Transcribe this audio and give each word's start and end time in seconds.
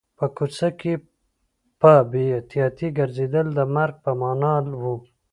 په 0.17 0.25
کوڅه 0.35 0.69
کې 0.79 0.93
په 1.81 1.91
بې 2.11 2.23
احتیاطۍ 2.37 2.89
ګرځېدل 2.97 3.47
د 3.57 3.59
مرګ 3.75 3.95
په 4.05 4.11
معنا 4.19 4.53
و 4.81 4.83